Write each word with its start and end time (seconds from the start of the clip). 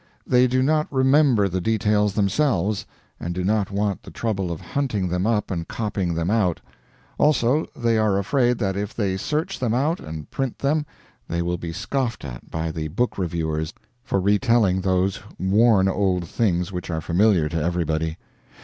They 0.25 0.47
do 0.47 0.63
not 0.63 0.87
remember 0.91 1.47
the 1.47 1.61
details 1.61 2.15
themselves, 2.15 2.87
and 3.19 3.35
do 3.35 3.43
not 3.43 3.69
want 3.69 4.01
the 4.01 4.09
trouble 4.09 4.51
of 4.51 4.59
hunting 4.59 5.09
them 5.09 5.27
up 5.27 5.51
and 5.51 5.67
copying 5.67 6.15
them 6.15 6.31
out; 6.31 6.59
also, 7.19 7.67
they 7.75 7.99
are 7.99 8.17
afraid 8.17 8.57
that 8.57 8.75
if 8.75 8.95
they 8.95 9.15
search 9.15 9.59
them 9.59 9.75
out 9.75 9.99
and 9.99 10.27
print 10.31 10.57
them 10.57 10.87
they 11.27 11.43
will 11.43 11.59
be 11.59 11.71
scoffed 11.71 12.25
at 12.25 12.49
by 12.49 12.71
the 12.71 12.87
book 12.87 13.19
reviewers 13.19 13.75
for 14.03 14.19
retelling 14.19 14.81
those 14.81 15.19
worn 15.37 15.87
old 15.87 16.27
things 16.27 16.71
which 16.71 16.89
are 16.89 17.01
familiar 17.01 17.47
to 17.49 17.61
everybody. 17.61 18.17